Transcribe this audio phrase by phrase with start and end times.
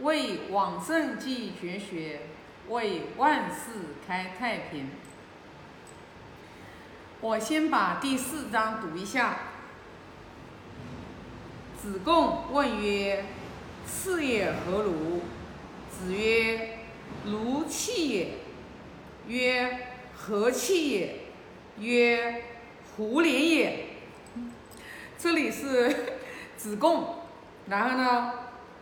[0.00, 2.20] 为往圣继绝学，
[2.68, 4.90] 为万世开太平。
[7.20, 9.38] 我先把第四章读一下。
[11.80, 13.24] 子贡问曰
[13.86, 15.20] ：“是也何如？”
[15.90, 16.78] 子曰
[17.26, 18.28] ：“如气也。”
[19.28, 21.20] 曰：“何气也？”
[21.78, 22.42] 曰
[22.96, 23.86] ：“胡连也。”
[25.18, 26.14] 这里是
[26.56, 27.16] 子贡，
[27.68, 28.32] 然后呢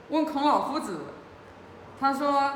[0.08, 1.00] 问孔老夫子，
[2.00, 2.52] 他说：“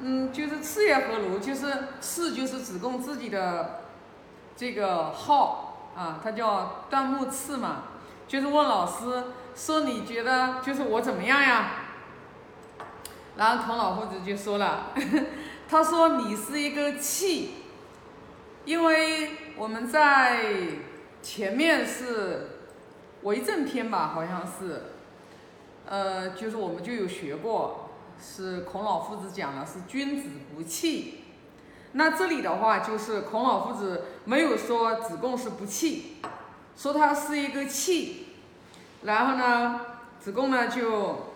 [0.00, 1.38] 嗯，就是次也何如？
[1.38, 1.66] 就是
[2.00, 3.82] 次就是子贡自己的
[4.56, 7.84] 这个号啊，他叫端木赐嘛，
[8.28, 11.70] 就是问老师说你觉得就是我怎么样呀？”
[13.36, 14.92] 然后孔老夫子就说了，
[15.68, 17.54] 他说你是一个气，
[18.64, 20.44] 因为我们在
[21.22, 22.50] 前面是。
[23.22, 24.93] 为政篇吧，好像是，
[25.86, 31.24] 呃，就是我们就有学过，是孔老夫子讲的是君子不器。
[31.92, 36.16] 那这里的话，就是孔老夫子没有说子贡是不器，
[36.76, 38.28] 说他是一个器。
[39.02, 39.80] 然后呢，
[40.18, 41.32] 子贡呢就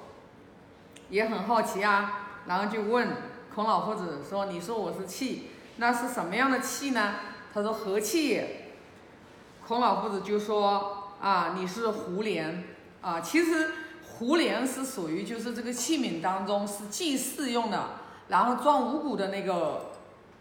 [1.10, 3.08] 也很好奇啊，然后就问
[3.54, 7.16] 孔老夫子说：“你说我是器，那是什么样的器呢？”
[7.52, 8.42] 他说：“和气。”
[9.66, 10.94] 孔老夫子就说。
[11.20, 12.62] 啊，你是胡莲
[13.00, 13.20] 啊？
[13.20, 13.72] 其实
[14.18, 17.90] 胡莲是属于就是这个器皿当中是祭祀用的，
[18.28, 19.92] 然后装五谷的那个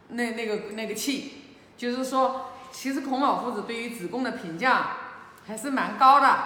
[0.09, 1.33] 那那个那个器。
[1.77, 4.97] 就是说，其实孔老夫子对于子贡的评价
[5.45, 6.37] 还是蛮高的，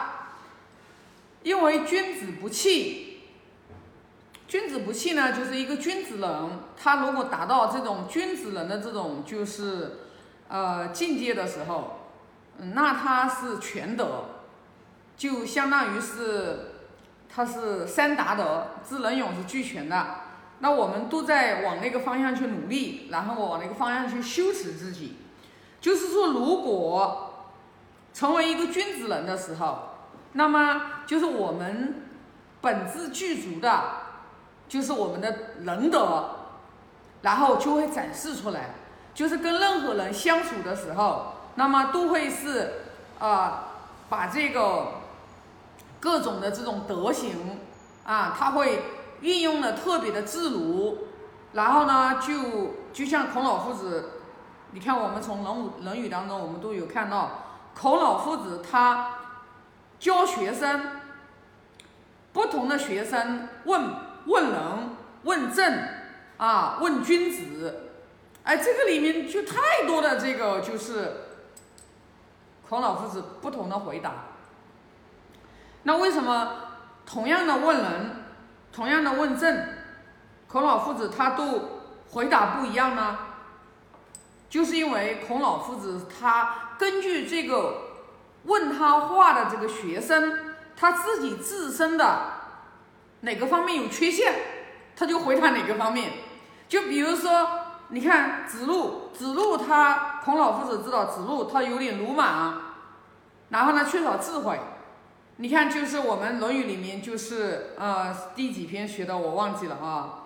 [1.44, 3.22] 因为君子不器，
[4.48, 10.00] 君子不器呢，就是一个君子人，他如果达到这种君子人的这种就是
[10.50, 11.98] 呃境界的时候。
[12.76, 14.26] 那他是全德，
[15.18, 16.71] 就相当于是
[17.34, 20.06] 他是三达德，知能勇是俱全的。
[20.60, 25.18] 那我们都在往那个方向去努力，然后往那个方向去修持自己。
[25.80, 27.48] 就是说，如果
[28.14, 29.80] 成为一个君子人的时候，
[30.34, 32.04] 那么就是我们
[32.60, 33.82] 本质具足的，
[34.68, 36.30] 就是我们的仁德，
[37.22, 38.76] 然后就会展示出来。
[39.14, 41.34] 就是跟任何人相处的时候。
[41.56, 42.84] 那么都会是，
[43.20, 43.64] 啊，
[44.08, 45.01] 把这个
[46.02, 47.62] 各种的这种德行
[48.04, 48.84] 啊，他会
[49.22, 50.98] 运用的特别的自如，
[51.54, 54.10] 然后呢，就就像孔老夫子，
[54.72, 59.14] 你看我们从《人语》《论语》当中，我们都有看到，孔老夫子他
[60.00, 60.82] 教学生，
[62.34, 63.82] 不同的学生问
[64.26, 64.62] 问人
[65.24, 65.88] 问政
[66.38, 67.92] 啊，问君子，
[68.44, 71.28] 哎，这个里面就太多的这个就是。
[72.72, 74.28] 孔老夫子不同的回答，
[75.84, 76.54] 那为什么
[77.06, 78.24] 同样的问人，
[78.72, 79.68] 同样的问政，
[80.48, 81.82] 孔老夫子他都
[82.12, 83.18] 回答不一样呢？
[84.50, 87.84] 就是因为孔老夫子他根据这个
[88.44, 92.20] 问他话的这个学生，他自己自身的
[93.22, 94.34] 哪个方面有缺陷，
[94.96, 96.12] 他就回答哪个方面。
[96.68, 97.50] 就比如说，
[97.90, 102.62] 你看子路，子路他孔老夫子知道子路他有点鲁莽。
[103.50, 104.60] 然后呢，缺少智慧。
[105.38, 110.18] 你看，就是我们《论语》里面，就是呃第几篇学的我忘记了啊。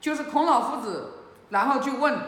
[0.00, 1.12] 就是孔老夫子，
[1.48, 2.18] 然后就问，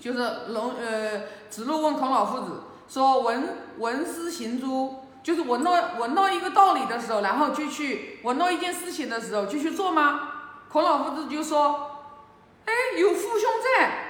[0.00, 10.28] 就是龙呃子路问孔老夫子说：“闻闻思行诸，就是闻到闻到一个道理的时候，然后就去闻到一件事情的时候就去做吗？”
[10.72, 11.90] 孔老夫子就说
[12.64, 14.04] ：“哎，有父兄在，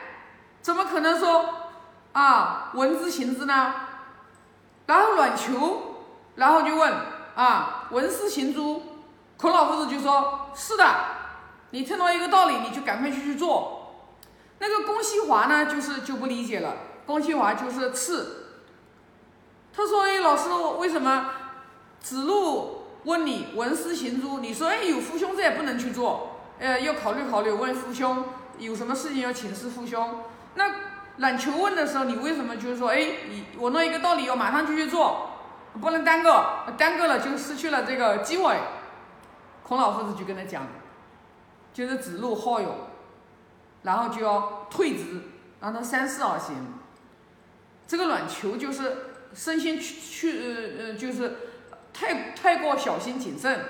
[0.60, 1.46] 怎么可能说
[2.12, 3.74] 啊闻之行之呢？”
[4.86, 5.96] 然后卵求，
[6.36, 6.92] 然后就问
[7.34, 8.82] 啊，闻思行诸，
[9.36, 10.84] 孔老夫子就说：是的，
[11.70, 13.94] 你听到一个道理，你就赶快去去做。
[14.58, 16.74] 那个公西华呢，就是就不理解了。
[17.06, 18.46] 公西华就是次，
[19.74, 20.48] 他说：哎，老师，
[20.78, 21.30] 为什么
[22.00, 28.24] 子路问你闻思行诸，你说哎有父兄在，不能去做，呃，要考虑考虑，问父兄
[28.58, 30.20] 有什么事情要请示父兄。
[30.54, 30.70] 那。
[31.18, 35.31] 冉求问的时候，你为什么就是说，哎，你我那一个道理要马上就去做，
[35.80, 38.56] 不能耽搁，耽搁了就失去了这个机会。
[39.62, 40.66] 孔老夫子就跟他讲，
[41.72, 42.74] 就是子路好勇，
[43.82, 45.22] 然后就要退之，
[45.60, 46.74] 让他三思而行。
[47.86, 48.96] 这个冉求就是
[49.34, 51.36] 身心去去呃呃，就是
[51.92, 53.60] 太太过小心谨慎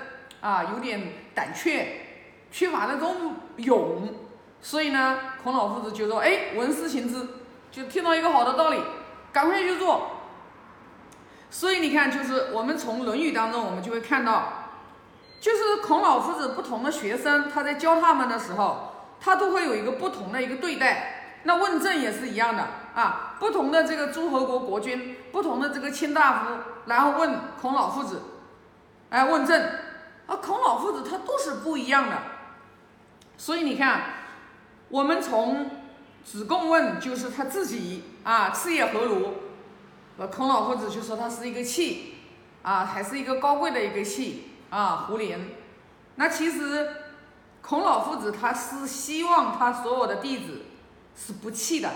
[0.41, 2.01] 啊，有点胆怯，
[2.51, 4.13] 缺乏那种勇。
[4.61, 7.27] 所以呢，孔老夫子就说：“哎，闻思行之，
[7.71, 8.81] 就听到一个好的道理，
[9.31, 10.09] 赶快去做。”
[11.53, 14.71] 所以你看，就是我们从《论语》当中，我们就会看到，
[15.39, 21.41] 就是孔老夫子不同的学生，他在教他们的时候，他都会有一个不同的一个对待。
[21.43, 22.65] 那问政也是一样的
[22.95, 26.49] 啊，不同的这个诸侯国国君，不同的这个卿大夫，
[26.87, 28.23] 然后问孔老夫子，
[29.11, 29.61] 哎，问政
[30.25, 32.17] 啊，孔老夫子他都是不一样的。
[33.37, 34.01] 所以你看，
[34.89, 35.69] 我们从
[36.25, 39.35] 子贡问，就是他自己啊，次也何如？
[40.17, 42.15] 呃，孔老夫子就说他是一个器
[42.61, 45.51] 啊，还是一个高贵的一个器啊，胡林。
[46.15, 46.87] 那其实
[47.61, 50.61] 孔老夫子他是希望他所有的弟子
[51.15, 51.89] 是不弃的，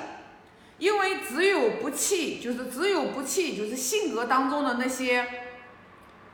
[0.79, 5.27] 因为只有不弃，就是只有不弃，就是性格当中的那些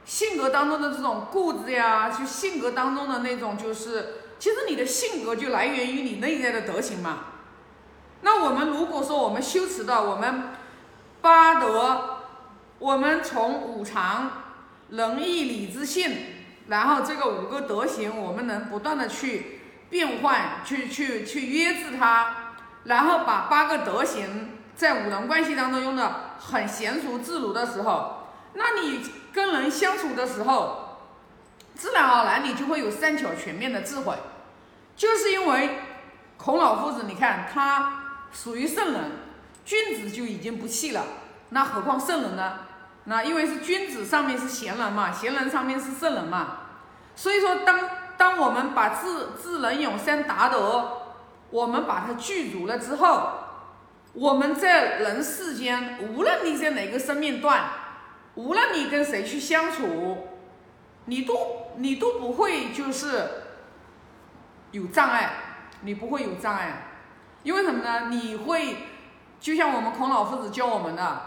[0.06, 4.20] 性格当中的这种固执呀，就性格当中的那种就是。
[4.40, 7.28] 其实你的性格就来源于你内在的德行嘛。
[8.24, 10.50] 那我们如果说我们修持的我们
[11.24, 12.18] 八德，
[12.80, 14.30] 我们从五常、
[14.90, 16.18] 仁义礼智信，
[16.68, 22.28] 然后这个五个德行，我们能不断的去变换，去去去约制它，
[22.84, 29.00] 然后把八个德行在五伦关系当中用的很娴熟自如的时候，那你
[29.32, 31.06] 跟人相处的时候，
[31.74, 34.14] 自然而然你就会有三巧全面的智慧。
[34.98, 35.80] 就是因为
[36.36, 39.12] 孔老夫子，你看他属于圣人，
[39.66, 41.04] 君子就已经不弃了，
[41.50, 42.60] 那何况圣人呢？
[43.06, 46.58] 那因为是君子上面是贤人嘛，贤人上面是圣人嘛，
[47.16, 51.02] 所以说当当我们把智智能永生达德，
[51.50, 53.32] 我们把它具足了之后，
[54.14, 57.64] 我们在人世间，无论你在哪个生命段，
[58.36, 60.28] 无论你跟谁去相处，
[61.06, 63.40] 你都你都不会就是。
[64.72, 65.30] 有障碍，
[65.82, 66.88] 你不会有障碍，
[67.44, 68.08] 因为什么呢？
[68.10, 68.76] 你会
[69.44, 71.22] 就像我们孔老夫子教我们的，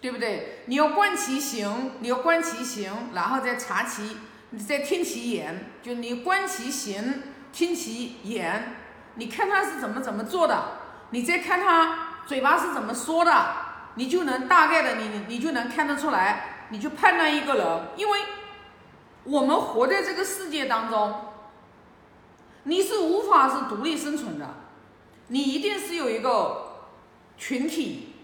[0.00, 0.62] 对不对？
[0.64, 4.16] 你要观其行，你要观其行，然后再察其，
[4.48, 7.22] 你再听其言，就你观其行，
[7.52, 8.76] 听其言，
[9.16, 10.78] 你看他是怎么怎么做的，
[11.10, 13.56] 你再看他嘴巴是怎么说的，
[13.96, 18.20] 你就能大概的，你你就能看得出来，你就判断一个人，因为
[19.24, 21.26] 我们活在这个世界当中。
[22.64, 24.48] 你是无法是独立生存的，
[25.26, 26.71] 你一定是有一个
[27.36, 28.14] 群体。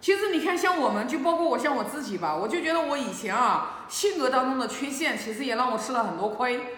[0.00, 6.76] 其实你看，像我们，就包括我，像我自己吧，我就觉得我以前啊，性格当中的缺陷，其实也让我吃了很多亏，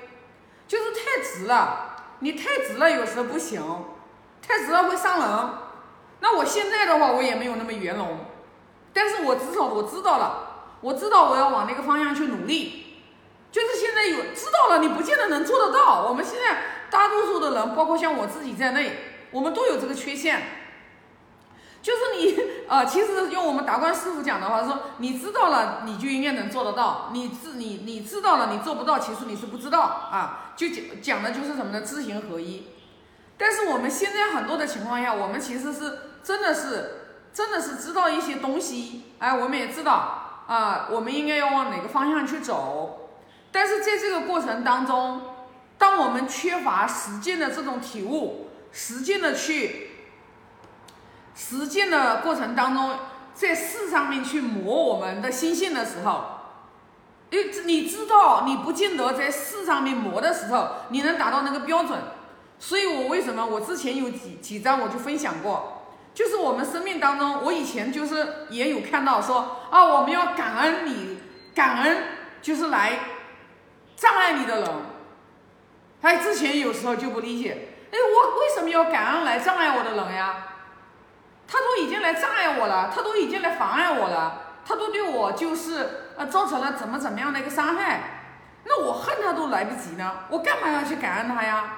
[0.66, 1.96] 就是太直了。
[2.20, 3.62] 你太直了，有时候不行，
[4.40, 5.48] 太直了会伤人。
[6.20, 8.18] 那我现在的话，我也没有那么圆融，
[8.92, 12.86] 但是我至少我知道了，我知道我要往那个方向去努力。
[13.52, 16.06] 就是现在有知道了，你不见得能做得到。
[16.08, 16.62] 我们现在。
[16.90, 18.96] 大多数的人，包括像我自己在内，
[19.30, 20.42] 我们都有这个缺陷，
[21.82, 22.38] 就是你，
[22.68, 27.08] 呃，其实用我们达观师傅讲的话说，你知道了，你就应该能做得到。
[27.12, 30.52] 你知你你知道了，你做不到，其实你是不知道啊。
[30.56, 31.80] 就讲讲的就是什么呢？
[31.80, 32.66] 知行合一。
[33.38, 43.08] 但是我们现在很多的情况下，我们其实是真的是真的是知道一些东西，哎，我们也知道啊，我们应该要往哪个方向去走。
[43.50, 45.22] 但是在这个过程当中，
[45.78, 49.89] 当我们缺乏实践的这种体悟，实践的去
[51.40, 52.98] 实践的过程当中，
[53.32, 56.22] 在事上面去磨我们的心性的时候，
[57.30, 61.98] 诶，你知道你不见得在事上面磨的时候，你能达到那个标准。
[62.58, 71.18] 所以我为什么我之前有几几章我就分享过，就是我们生命当中，我以前就是也有看到说啊，我们要感恩你，
[71.54, 72.04] 感恩
[72.42, 72.98] 就是来
[73.96, 74.70] 障碍你的人。
[76.02, 80.48] 他之前有时候就不理解，哎，我为什么要感恩来障碍我的人呀？
[81.50, 88.28] 他都已经来障碍我了，他都已经来妨碍我了，他都对我就是呃造成了怎么怎么样的一个伤害，
[88.64, 91.76] 那我恨他都来不及呢，我干嘛要去感恩他呀？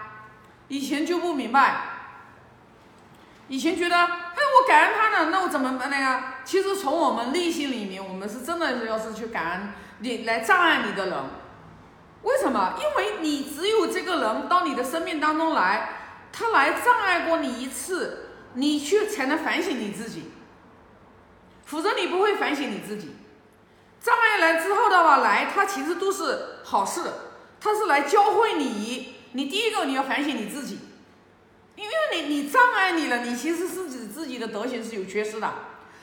[0.69, 1.77] 以前就不明白，
[3.49, 6.25] 以前觉得，哎，我感恩他呢，那我怎么办呢？
[6.45, 11.19] 其实从我们内心里面，我们是真的是要是去感恩你来障碍你的人。
[12.23, 12.75] 为什么？
[12.79, 15.89] 因为你只有这个人到你的生命当中来，
[16.33, 18.22] 他来障碍过你一次，
[18.55, 20.31] 你去才能反省你自己，
[21.65, 23.17] 否则你不会反省你自己。
[24.01, 27.01] 障碍来之后的话，来他其实都是好事，
[27.61, 29.15] 他是来教会你。
[29.33, 30.79] 你第一个你要反省你自己，
[31.77, 35.51] 因为你你障碍你了，你其实是指自己的德行是有缺失的，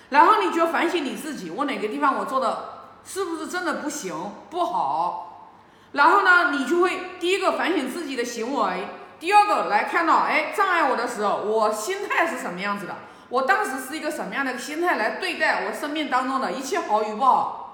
[0.10, 4.16] 然后你就要反省你自己，我哪个地方我做的是不是真的不行
[4.50, 5.52] 不好？
[5.92, 8.88] 然后呢，你就会第一个反省自己的行为，
[9.20, 12.96] 第二个来看到，哎，障碍我的时候，我心态是什么样子的？
[13.30, 17.66] 我当时是一个什么样的心态来对待我生命当中的一切好与不好？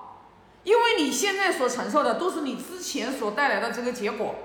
[0.63, 4.35] 因为你现在所承受的都是你之前所带来的这个结果，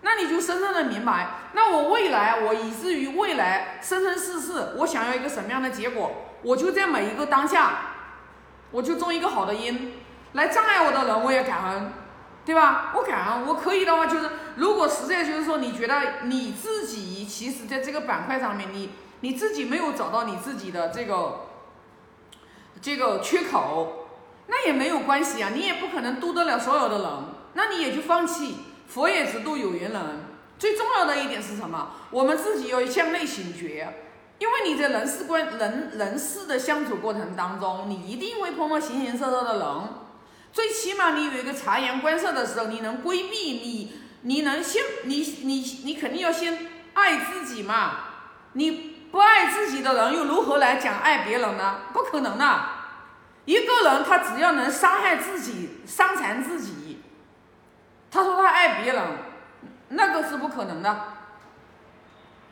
[0.00, 6.10] 那你就深深的明白，那我未来我以至于未来生生世世，我想要一个什么样的结果，
[6.42, 7.70] 我就在每一个当下，
[8.72, 9.94] 我就种一个好的因，
[10.32, 11.92] 来障碍我的人我也感恩，
[12.44, 12.92] 对吧？
[12.96, 14.28] 我感恩，我可以的话就是，
[14.58, 21.46] 如果实在就是说你觉得你自己其实在这个板块上面，你你自己没有找到你自己的这个
[22.82, 24.04] 这个缺口。
[24.50, 27.10] 那也没有关系啊，你也不可能渡得了所有的人，
[27.52, 28.56] 那你也就放弃。
[28.86, 30.02] 佛也只渡有缘人。
[30.58, 31.90] 最重要的一点是什么？
[32.10, 33.94] 我们自己要向内醒觉，
[34.38, 39.68] 因为你在人事关人人事的相处过程当中，你一定会碰到形形色色的人。
[40.50, 48.04] 最起码你有一个察言观色的时候，你能规避你，你能先你你你肯定要先爱自己嘛。
[48.54, 51.80] 你不爱自己的人，又如何来讲爱别人呢？
[51.92, 52.60] 不可能的。
[53.44, 57.00] 一个人他只要能伤害自己、伤残自己，
[58.10, 59.02] 他说他爱别人，
[59.88, 61.14] 那个是不可能的。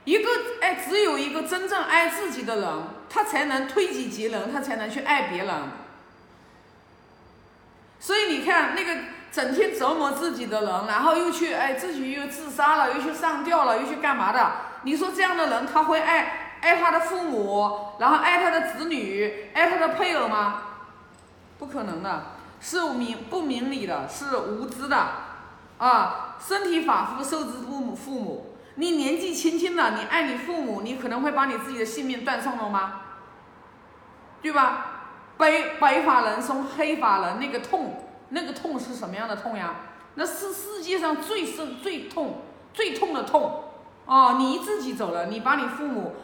[0.04, 0.30] 一个
[0.60, 5.54] 哎，只有一个真正爱自己的人，他才能推己及人，他才能去爱别人。
[7.98, 8.96] 所以你看，那个
[9.36, 14.50] 整天折磨自己的人，然后又去哎，自己又自杀了，又去上吊了，又去干嘛的？
[14.84, 20.62] 你说这样的人，他会爱爱他的父母，然后爱他的子女，爱他的配偶吗？
[21.58, 22.28] 不可能的，
[22.62, 25.06] 是明不明理的，是无知的，
[25.76, 33.02] 啊，身体发肤受之父母父母，你年纪轻轻的，你爱你父母，你可能会把你自己的性命断送了吗？
[34.40, 34.86] 对吧？
[35.36, 39.76] 白白发人送黑发人，那个痛，那个痛是什么样的痛呀？
[40.14, 42.42] 那是世界上最深、最痛、
[42.72, 43.64] 最痛的痛，
[44.06, 46.14] 哦，你自己走了，你把你父母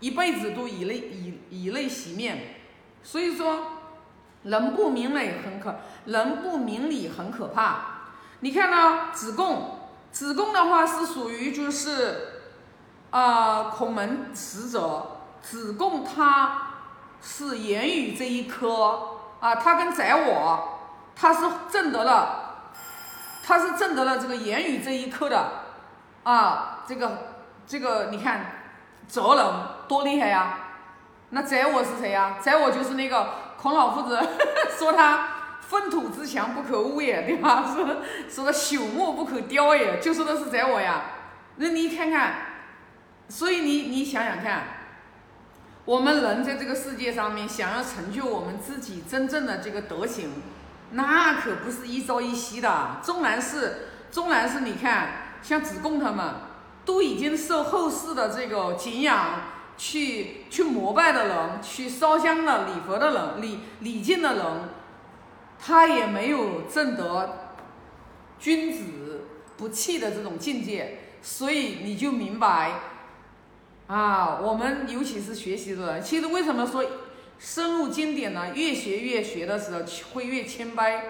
[0.00, 2.56] 一辈子都以泪以以泪洗面，
[3.02, 3.58] 所以说。
[4.44, 7.76] 人不明理很可，人不明理很可怕。
[8.40, 9.10] 你看呢？
[9.10, 9.78] 子贡，
[10.12, 12.42] 子贡的话是属于就是，
[13.08, 15.16] 呃，孔门使者。
[15.40, 16.72] 子贡他
[17.22, 20.73] 是言语这一科啊，他跟宰我，
[21.16, 21.40] 他是
[21.70, 22.70] 正得了，
[23.42, 25.50] 他是正得了这个言语这一科的
[26.22, 26.84] 啊。
[26.86, 27.18] 这个
[27.66, 28.46] 这个，你看，
[29.08, 29.46] 哲人
[29.88, 30.58] 多厉害呀！
[31.30, 32.36] 那宰我是谁呀？
[32.40, 33.28] 宰我就是那个。
[33.56, 34.20] 孔老夫子
[34.78, 37.64] 说他粪土之强不可污也，对吧？
[37.74, 37.96] 说
[38.28, 41.04] 说的朽木不可雕也，就说的是宰我呀。
[41.56, 42.34] 那你看看，
[43.30, 44.64] 所以你你想想看，
[45.86, 50.30] 我们人在这个世界上面想要成就我们自己真正的这个德行，
[50.94, 53.00] 那可不是一朝一夕的。
[53.04, 56.34] 终然是终然是你看，像子贡他们
[56.84, 59.50] 都已经受后世的这个敬仰。
[59.76, 64.44] 去去膜拜的人，去烧香的礼佛的人，礼礼敬的人，
[65.58, 67.50] 他也没有证得
[68.38, 72.82] 君子不弃的这种境界，所以你就明白
[73.88, 76.84] 啊，我们尤其是学习的人，其实为什么说
[77.38, 78.52] 深入经典呢？
[78.54, 79.80] 越学越学的时候
[80.12, 81.00] 会越谦卑，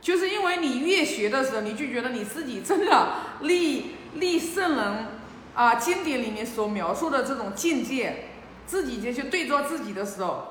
[0.00, 3.08] 就是因为你越学的时候，你就觉得你自己真的
[3.40, 5.16] 立立圣人。
[5.54, 8.24] 啊，经典里面所描述的这种境界，
[8.66, 10.48] 自己就去对照自己的时候，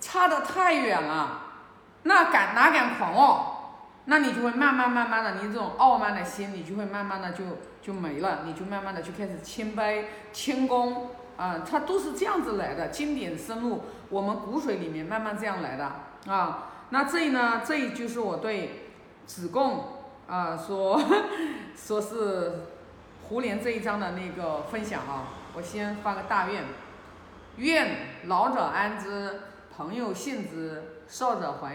[0.00, 1.42] 差的太远了。
[2.04, 3.84] 那敢哪敢狂傲？
[4.06, 7.44] 那你就会慢慢慢慢的，你这种傲慢的心，你就会慢慢的就
[7.82, 11.10] 就没了，你就慢慢的就开始谦卑谦恭
[11.40, 12.88] 啊，它都是这样子来的。
[12.88, 13.80] 经典深入
[14.10, 16.68] 我们骨髓里面，慢慢这样来的啊。
[16.90, 18.90] 那这呢，这就是我对
[19.26, 19.84] 子贡
[20.28, 21.00] 啊说
[21.74, 22.52] 说是。
[23.30, 26.64] 胡莲这一章的那个分享啊，我先发个大愿，
[27.58, 29.42] 愿老者安之，
[29.76, 31.68] 朋友信之，少者怀。